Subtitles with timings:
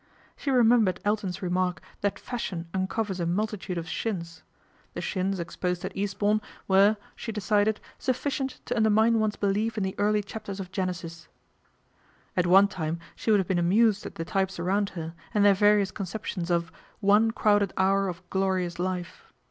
[0.35, 4.41] She remembered Elton's remark that Fashion uncovers a multitude of shins.
[4.95, 8.65] The shins exposed at Eastbourne were 286 A RACE WITH SPINSTERHOOD 287 she decided, sufficient
[8.65, 11.27] to undermine one's belief in the early chapters of Genesis.
[12.35, 15.53] At one time she would have been amused at the types around her, and their
[15.53, 16.71] various conceptions of"
[17.11, 19.31] one crowded hour of glorious life."